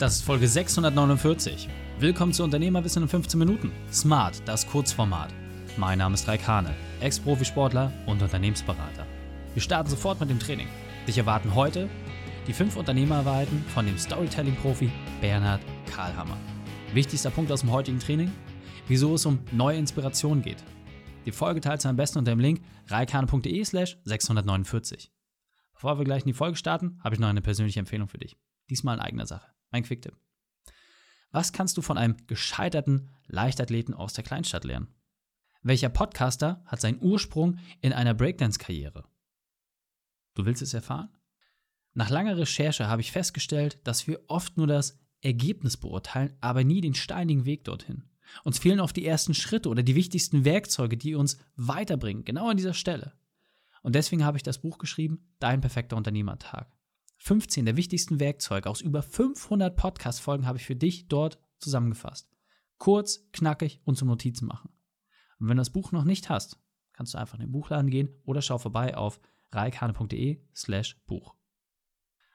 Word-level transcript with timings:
Das 0.00 0.14
ist 0.14 0.24
Folge 0.24 0.48
649. 0.48 1.68
Willkommen 1.98 2.32
zu 2.32 2.42
Unternehmerwissen 2.42 3.02
in 3.02 3.08
15 3.10 3.38
Minuten. 3.38 3.70
Smart, 3.92 4.40
das 4.46 4.66
Kurzformat. 4.66 5.28
Mein 5.76 5.98
Name 5.98 6.14
ist 6.14 6.26
Raik 6.26 6.48
Hane, 6.48 6.74
Ex-Profisportler 7.00 7.92
und 8.06 8.22
Unternehmensberater. 8.22 9.06
Wir 9.52 9.60
starten 9.60 9.90
sofort 9.90 10.18
mit 10.18 10.30
dem 10.30 10.38
Training. 10.38 10.68
Dich 11.06 11.18
erwarten 11.18 11.54
heute 11.54 11.90
die 12.46 12.54
fünf 12.54 12.78
Unternehmerweiten 12.78 13.62
von 13.74 13.84
dem 13.84 13.98
Storytelling-Profi 13.98 14.90
Bernhard 15.20 15.60
Karlhammer. 15.94 16.38
Wichtigster 16.94 17.28
Punkt 17.28 17.52
aus 17.52 17.60
dem 17.60 17.70
heutigen 17.70 17.98
Training? 17.98 18.32
Wieso 18.88 19.16
es 19.16 19.26
um 19.26 19.40
neue 19.52 19.76
Inspiration 19.76 20.40
geht. 20.40 20.64
Die 21.26 21.32
Folge 21.32 21.60
teilst 21.60 21.84
du 21.84 21.90
am 21.90 21.96
besten 21.96 22.20
unter 22.20 22.30
dem 22.30 22.40
Link 22.40 22.62
reikane.de 22.88 23.64
slash 23.66 23.98
649. 24.04 25.12
Bevor 25.74 25.98
wir 25.98 26.06
gleich 26.06 26.22
in 26.22 26.28
die 26.28 26.32
Folge 26.32 26.56
starten, 26.56 26.98
habe 27.04 27.14
ich 27.14 27.20
noch 27.20 27.28
eine 27.28 27.42
persönliche 27.42 27.80
Empfehlung 27.80 28.08
für 28.08 28.16
dich. 28.16 28.38
Diesmal 28.70 28.96
in 28.96 29.02
eigener 29.02 29.26
Sache. 29.26 29.59
Mein 29.70 29.82
Quicktipp. 29.82 30.16
Was 31.30 31.52
kannst 31.52 31.76
du 31.76 31.82
von 31.82 31.96
einem 31.96 32.16
gescheiterten 32.26 33.10
Leichtathleten 33.26 33.94
aus 33.94 34.12
der 34.12 34.24
Kleinstadt 34.24 34.64
lernen? 34.64 34.88
Welcher 35.62 35.90
Podcaster 35.90 36.62
hat 36.66 36.80
seinen 36.80 37.00
Ursprung 37.02 37.58
in 37.80 37.92
einer 37.92 38.14
Breakdance-Karriere? 38.14 39.04
Du 40.34 40.46
willst 40.46 40.62
es 40.62 40.74
erfahren? 40.74 41.10
Nach 41.92 42.08
langer 42.08 42.36
Recherche 42.36 42.88
habe 42.88 43.02
ich 43.02 43.12
festgestellt, 43.12 43.78
dass 43.84 44.06
wir 44.06 44.20
oft 44.28 44.56
nur 44.56 44.66
das 44.66 44.98
Ergebnis 45.20 45.76
beurteilen, 45.76 46.36
aber 46.40 46.64
nie 46.64 46.80
den 46.80 46.94
steinigen 46.94 47.44
Weg 47.44 47.64
dorthin. 47.64 48.04
Uns 48.44 48.58
fehlen 48.58 48.80
oft 48.80 48.96
die 48.96 49.06
ersten 49.06 49.34
Schritte 49.34 49.68
oder 49.68 49.82
die 49.82 49.96
wichtigsten 49.96 50.44
Werkzeuge, 50.44 50.96
die 50.96 51.14
uns 51.14 51.38
weiterbringen, 51.56 52.24
genau 52.24 52.48
an 52.48 52.56
dieser 52.56 52.74
Stelle. 52.74 53.12
Und 53.82 53.94
deswegen 53.94 54.24
habe 54.24 54.36
ich 54.36 54.42
das 54.42 54.58
Buch 54.58 54.78
geschrieben, 54.78 55.26
Dein 55.40 55.60
perfekter 55.60 55.96
Unternehmertag. 55.96 56.70
15 57.22 57.66
der 57.66 57.76
wichtigsten 57.76 58.18
Werkzeuge 58.18 58.68
aus 58.68 58.80
über 58.80 59.02
500 59.02 59.76
Podcast-Folgen 59.76 60.46
habe 60.46 60.58
ich 60.58 60.64
für 60.64 60.74
dich 60.74 61.06
dort 61.06 61.38
zusammengefasst. 61.58 62.30
Kurz, 62.78 63.28
knackig 63.32 63.80
und 63.84 63.96
zum 63.96 64.08
Notizen 64.08 64.46
machen. 64.46 64.70
Und 65.38 65.48
wenn 65.48 65.58
du 65.58 65.60
das 65.60 65.70
Buch 65.70 65.92
noch 65.92 66.04
nicht 66.04 66.30
hast, 66.30 66.58
kannst 66.94 67.12
du 67.12 67.18
einfach 67.18 67.34
in 67.34 67.40
den 67.40 67.52
Buchladen 67.52 67.90
gehen 67.90 68.08
oder 68.24 68.40
schau 68.40 68.56
vorbei 68.56 68.96
auf 68.96 69.20
reikhane.de 69.52 70.42
slash 70.54 70.96
Buch. 71.06 71.34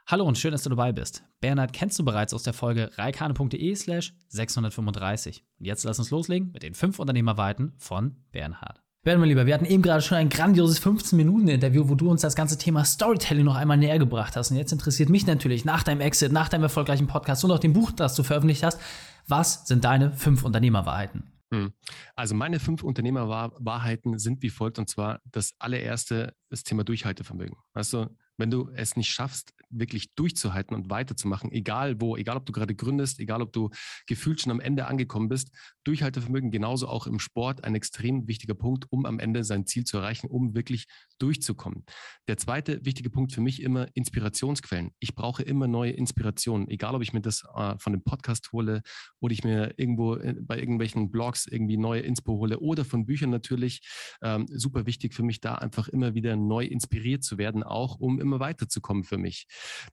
Hallo 0.06 0.24
und 0.24 0.38
schön, 0.38 0.52
dass 0.52 0.62
du 0.62 0.70
dabei 0.70 0.92
bist. 0.92 1.24
Bernhard 1.40 1.74
kennst 1.74 1.98
du 1.98 2.06
bereits 2.06 2.36
aus 2.36 2.44
der 2.44 2.54
Folge 2.54 2.92
reikhane.de 2.96 3.76
slash 3.76 4.14
635. 4.28 5.44
Und 5.58 5.66
jetzt 5.66 5.84
lass 5.84 5.98
uns 5.98 6.12
loslegen 6.12 6.52
mit 6.52 6.62
den 6.62 6.76
fünf 6.76 7.00
Unternehmerweiten 7.00 7.74
von 7.80 8.24
Bernhard. 8.32 8.85
Bernd, 9.06 9.20
mein 9.20 9.30
Lieber, 9.30 9.46
wir 9.46 9.54
hatten 9.54 9.66
eben 9.66 9.84
gerade 9.84 10.02
schon 10.02 10.18
ein 10.18 10.30
grandioses 10.30 10.82
15-Minuten-Interview, 10.82 11.88
wo 11.88 11.94
du 11.94 12.10
uns 12.10 12.22
das 12.22 12.36
ganze 12.36 12.58
Thema 12.58 12.84
Storytelling 12.84 13.46
noch 13.46 13.56
einmal 13.56 13.78
näher 13.78 14.00
gebracht 14.00 14.36
hast. 14.36 14.50
Und 14.50 14.58
jetzt 14.58 14.72
interessiert 14.72 15.10
mich 15.10 15.28
natürlich 15.28 15.64
nach 15.64 15.84
deinem 15.84 16.02
Exit, 16.02 16.32
nach 16.32 16.50
deinem 16.50 16.64
erfolgreichen 16.64 17.06
Podcast 17.06 17.46
und 17.46 17.52
auch 17.52 17.60
dem 17.60 17.72
Buch, 17.72 17.92
das 17.92 18.16
du 18.16 18.24
veröffentlicht 18.24 18.64
hast, 18.64 18.82
was 19.28 19.68
sind 19.68 19.86
deine 19.86 20.12
fünf 20.12 20.44
Unternehmerwahrheiten? 20.44 21.32
Hm. 21.54 21.72
Also 22.16 22.34
meine 22.34 22.60
fünf 22.60 22.82
Unternehmerwahrheiten 22.82 24.18
sind 24.18 24.42
wie 24.42 24.50
folgt. 24.50 24.80
Und 24.80 24.90
zwar 24.90 25.22
das 25.32 25.54
allererste, 25.60 26.34
das 26.50 26.64
Thema 26.64 26.84
Durchhaltevermögen. 26.84 27.58
Also 27.74 28.08
wenn 28.38 28.50
du 28.50 28.72
es 28.74 28.96
nicht 28.96 29.12
schaffst, 29.12 29.54
wirklich 29.80 30.14
durchzuhalten 30.16 30.76
und 30.76 30.90
weiterzumachen, 30.90 31.52
egal 31.52 32.02
wo, 32.02 32.18
egal 32.18 32.38
ob 32.38 32.46
du 32.46 32.52
gerade 32.52 32.76
gründest, 32.76 33.20
egal 33.20 33.42
ob 33.42 33.54
du 33.54 33.70
gefühlt 34.08 34.42
schon 34.42 34.52
am 34.52 34.60
Ende 34.60 34.88
angekommen 34.88 35.30
bist, 35.30 35.52
Durchhaltevermögen 35.86 36.52
genauso 36.52 36.88
auch 36.88 37.08
im 37.08 37.20
Sport 37.20 37.64
ein 37.64 37.76
extrem 37.76 38.28
wichtiger 38.28 38.56
Punkt, 38.56 38.86
um 38.90 39.06
am 39.06 39.20
Ende 39.20 39.44
sein 39.44 39.66
Ziel 39.66 39.84
zu 39.84 39.98
erreichen, 39.98 40.28
um 40.28 40.56
wirklich 40.56 40.86
durchzukommen. 41.20 41.86
Der 42.28 42.38
zweite 42.38 42.84
wichtige 42.84 43.10
Punkt 43.10 43.32
für 43.34 43.42
mich 43.42 43.62
immer 43.62 43.88
Inspirationsquellen. 43.94 44.92
Ich 45.00 45.16
brauche 45.16 45.44
immer 45.44 45.68
neue 45.68 45.92
Inspirationen, 45.92 46.68
egal 46.70 46.96
ob 46.96 47.02
ich 47.02 47.14
mir 47.14 47.22
das 47.22 47.44
äh, 47.56 47.76
von 47.78 47.94
dem 47.94 48.04
Podcast 48.04 48.52
hole 48.52 48.82
oder 49.20 49.34
ich 49.34 49.44
mir 49.44 49.74
irgendwo 49.78 50.16
äh, 50.16 50.36
bei 50.40 50.60
irgendwelchen 50.60 51.12
Blogs 51.12 51.46
irgendwie 51.46 51.78
neue 51.78 52.02
Inspo 52.02 52.34
hole 52.34 52.60
oder 52.60 52.84
von 52.84 53.06
Büchern 53.06 53.30
natürlich. 53.30 53.82
Ähm, 54.22 54.48
super 54.50 54.86
wichtig 54.86 55.14
für 55.14 55.24
mich 55.24 55.40
da 55.40 55.56
einfach 55.56 55.88
immer 55.88 56.14
wieder 56.16 56.36
neu 56.36 56.66
inspiriert 56.66 57.24
zu 57.24 57.38
werden, 57.38 57.64
auch 57.64 58.00
um 58.00 58.20
immer 58.20 58.40
weiterzukommen 58.40 59.04
für 59.04 59.18
mich. 59.18 59.48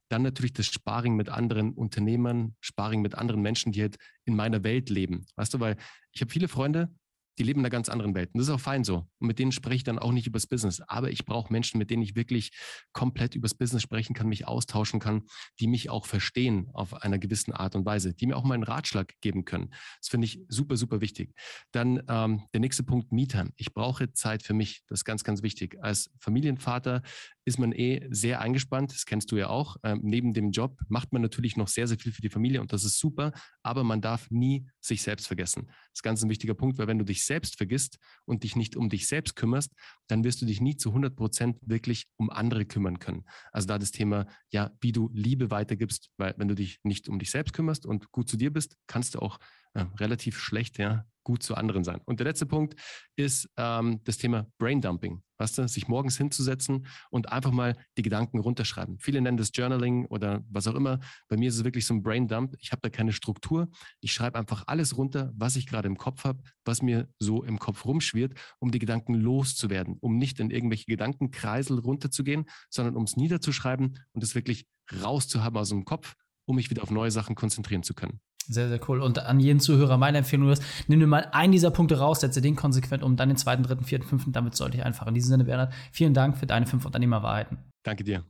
Dann 0.09 0.23
natürlich 0.23 0.53
das 0.53 0.67
Sparring 0.67 1.17
mit 1.17 1.29
anderen 1.29 1.73
Unternehmern, 1.73 2.57
Sparring 2.61 3.03
mit 3.03 3.15
anderen 3.15 3.43
Menschen, 3.43 3.73
die 3.73 3.83
halt 3.83 3.97
in 4.25 4.37
meiner 4.37 4.65
Welt 4.65 4.91
leben. 4.91 5.27
Weißt 5.37 5.55
du, 5.55 5.61
weil 5.61 5.77
ich 6.13 6.21
habe 6.21 6.31
viele 6.31 6.49
Freunde, 6.49 6.91
die 7.39 7.45
leben 7.45 7.61
in 7.61 7.65
einer 7.65 7.71
ganz 7.71 7.89
anderen 7.89 8.15
Welt. 8.15 8.31
Und 8.33 8.39
das 8.39 8.49
ist 8.49 8.55
auch 8.55 8.61
fein 8.61 8.85
so. 8.85 9.09
Und 9.19 9.27
mit 9.27 9.39
denen 9.39 9.53
spreche 9.53 9.77
ich 9.77 9.85
dann 9.85 9.99
auch 9.99 10.13
nicht 10.13 10.27
übers 10.27 10.47
Business. 10.47 10.81
Aber 10.87 11.11
ich 11.11 11.25
brauche 11.25 11.53
Menschen, 11.53 11.79
mit 11.79 11.91
denen 11.91 12.03
ich 12.03 12.15
wirklich 12.15 12.53
komplett 12.93 13.35
übers 13.35 13.55
Business 13.55 13.83
sprechen 13.83 14.15
kann, 14.15 14.29
mich 14.29 14.47
austauschen 14.47 15.01
kann, 15.01 15.23
die 15.59 15.67
mich 15.67 15.89
auch 15.89 16.07
verstehen 16.07 16.69
auf 16.75 17.03
einer 17.03 17.19
gewissen 17.19 17.53
Art 17.53 17.75
und 17.75 17.87
Weise, 17.87 18.13
die 18.15 18.27
mir 18.27 18.37
auch 18.37 18.45
mal 18.45 18.55
einen 18.55 18.65
Ratschlag 18.65 19.15
geben 19.21 19.45
können. 19.45 19.73
Das 20.01 20.09
finde 20.09 20.27
ich 20.27 20.41
super, 20.49 20.77
super 20.77 21.01
wichtig. 21.01 21.35
Dann 21.73 22.03
ähm, 22.09 22.43
der 22.53 22.61
nächste 22.61 22.83
Punkt, 22.83 23.13
Me-Time. 23.13 23.51
Ich 23.57 23.73
brauche 23.73 24.13
Zeit 24.13 24.43
für 24.43 24.55
mich. 24.55 24.83
Das 24.89 25.01
ist 25.01 25.05
ganz, 25.05 25.25
ganz 25.25 25.43
wichtig. 25.43 25.79
Als 25.81 26.11
Familienvater 26.19 27.03
ist 27.45 27.59
man 27.59 27.73
eh 27.73 28.07
sehr 28.11 28.41
eingespannt. 28.41 28.93
Das 28.93 29.07
kennst 29.07 29.33
du 29.33 29.37
ja 29.37 29.49
auch. 29.49 29.77
Ähm, 29.83 30.01
neben 30.03 30.33
dem 30.33 30.51
Job 30.51 30.81
macht 30.89 31.13
man 31.13 31.23
natürlich 31.23 31.57
noch 31.57 31.69
sehr, 31.69 31.87
sehr 31.87 31.99
viel 31.99 32.13
für 32.13 32.23
die 32.23 32.31
Familie 32.31 32.61
und 32.61 32.73
das 32.73 32.85
ist 32.85 32.99
super. 32.99 33.33
Aber 33.63 33.85
man 33.85 34.01
darf 34.01 34.31
nie 34.31 34.67
sich 34.81 35.03
selbst 35.03 35.27
vergessen. 35.27 35.67
Das 35.67 35.97
ist 35.97 36.03
ganz 36.03 36.23
ein 36.23 36.31
wichtiger 36.31 36.55
Punkt, 36.55 36.79
weil 36.79 36.87
wenn 36.87 36.99
du 36.99 37.05
dich 37.05 37.25
selbst 37.25 37.57
vergisst 37.57 37.99
und 38.25 38.45
dich 38.45 38.57
nicht 38.57 38.77
um 38.77 38.89
dich 38.89 39.09
selbst 39.09 39.35
kümmerst, 39.37 39.73
dann 40.07 40.25
wirst 40.25 40.41
du 40.43 40.47
dich 40.47 40.61
nie 40.61 40.77
zu 40.77 40.91
100 40.91 41.17
Prozent 41.17 41.59
wirklich 41.63 42.07
um 42.17 42.31
andere 42.31 42.65
kümmern 42.65 42.99
können. 42.99 43.25
Also 43.51 43.67
da 43.67 43.79
das 43.79 43.91
Thema, 43.91 44.27
ja, 44.51 44.71
wie 44.81 44.93
du 44.93 45.11
Liebe 45.13 45.51
weitergibst, 45.51 46.11
weil 46.17 46.35
wenn 46.37 46.49
du 46.49 46.55
dich 46.55 46.81
nicht 46.85 47.09
um 47.09 47.19
dich 47.19 47.31
selbst 47.31 47.53
kümmerst 47.53 47.87
und 47.87 48.13
gut 48.13 48.29
zu 48.29 48.37
dir 48.37 48.53
bist, 48.53 48.77
kannst 48.87 49.15
du 49.15 49.19
auch 49.19 49.39
äh, 49.75 49.85
relativ 49.99 50.39
schlecht 50.39 50.79
ja, 50.79 51.07
gut 51.25 51.43
zu 51.43 51.55
anderen 51.55 51.85
sein. 51.85 52.01
Und 52.05 52.21
der 52.21 52.27
letzte 52.27 52.47
Punkt 52.47 52.75
ist 53.17 53.49
ähm, 53.57 54.01
das 54.05 54.19
Thema 54.19 54.47
Braindumping. 54.59 55.23
Weißt 55.43 55.59
du, 55.59 55.67
sich 55.67 55.89
morgens 55.89 56.17
hinzusetzen 56.17 56.87
und 57.11 57.33
einfach 57.33 57.51
mal 57.51 57.77
die 57.99 58.03
Gedanken 58.03 58.39
runterschreiben. 58.39 59.01
Viele 59.01 59.21
nennen 59.21 59.37
das 59.37 59.51
Journaling 59.53 60.07
oder 60.07 60.45
was 60.49 60.69
auch 60.69 60.77
immer. 60.77 61.01
Bei 61.27 61.37
mir 61.37 61.49
ist 61.49 61.57
es 61.57 61.65
wirklich 61.65 61.85
so 61.85 61.95
ein 61.95 62.03
Braindump. 62.05 62.55
Ich 62.61 62.71
habe 62.71 62.81
da 62.81 62.89
keine 62.89 63.13
Struktur. 63.13 63.69
Ich 64.01 64.13
schreibe 64.13 64.39
einfach 64.39 64.63
alles 64.69 64.97
runter, 64.97 65.33
was 65.35 65.57
ich 65.57 65.67
gerade 65.67 65.89
im 65.89 65.97
Kopf 65.97 66.23
habe, 66.23 66.41
was 66.65 66.81
mir 66.81 67.09
so 67.19 67.43
im 67.43 67.59
Kopf 67.59 67.85
rumschwirrt, 67.87 68.35
um 68.61 68.71
die 68.71 68.79
Gedanken 68.79 69.15
loszuwerden, 69.15 69.97
um 69.99 70.17
nicht 70.17 70.39
in 70.39 70.53
irgendwelche 70.53 70.85
Gedankenkreisel 70.85 71.81
runterzugehen, 71.81 72.45
sondern 72.71 72.95
um 72.95 73.03
es 73.03 73.17
niederzuschreiben 73.17 73.99
und 74.13 74.23
es 74.23 74.37
wirklich 74.37 74.69
rauszuhaben 75.03 75.59
aus 75.59 75.71
dem 75.71 75.85
Kopf, 75.85 76.15
um 76.45 76.55
mich 76.55 76.71
wieder 76.71 76.85
auf 76.85 76.93
neue 76.93 77.11
Sachen 77.11 77.35
konzentrieren 77.35 77.83
zu 77.83 77.95
können. 77.95 78.21
Sehr, 78.49 78.69
sehr 78.69 78.81
cool. 78.89 79.01
Und 79.01 79.19
an 79.19 79.41
jeden 79.41 79.61
Zuhörer 79.61 79.97
meine 79.97 80.19
Empfehlung 80.19 80.51
ist, 80.51 80.63
nimm 80.89 81.01
dir 81.01 81.07
mal 81.07 81.29
einen 81.33 81.53
dieser 81.53 81.71
Punkte 81.71 81.99
raus, 81.99 82.21
setze 82.21 82.41
den 82.41 82.57
konsequent 82.57 83.03
um, 83.03 83.17
dann 83.17 83.29
den 83.29 83.37
zweiten, 83.37 83.63
dritten, 83.63 83.85
vierten, 83.85 84.07
fünften, 84.07 84.33
damit 84.33 84.57
sollte 84.57 84.77
ich 84.77 84.85
einfach. 84.85 85.07
In 85.07 85.15
diesem 85.15 85.31
Sinne, 85.31 85.45
Bernhard, 85.45 85.73
vielen 85.93 86.15
Dank 86.15 86.37
für 86.37 86.47
deine 86.47 86.67
fünf 86.67 86.85
Unternehmerwahrheiten. 86.85 87.59
Danke 87.83 88.05
dir. 88.05 88.25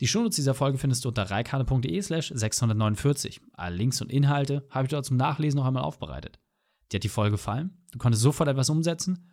Die 0.00 0.06
Shownotes 0.06 0.36
dieser 0.36 0.54
Folge 0.54 0.78
findest 0.78 1.04
du 1.04 1.08
unter 1.08 1.24
reikane.de 1.24 2.00
slash 2.02 2.32
649. 2.34 3.40
Alle 3.54 3.76
Links 3.76 4.00
und 4.00 4.12
Inhalte 4.12 4.66
habe 4.70 4.84
ich 4.84 4.90
dort 4.90 5.04
zum 5.04 5.16
Nachlesen 5.16 5.58
noch 5.58 5.66
einmal 5.66 5.82
aufbereitet. 5.82 6.38
Dir 6.92 6.98
hat 6.98 7.04
die 7.04 7.08
Folge 7.08 7.32
gefallen? 7.32 7.84
Du 7.90 7.98
konntest 7.98 8.22
sofort 8.22 8.48
etwas 8.48 8.70
umsetzen? 8.70 9.32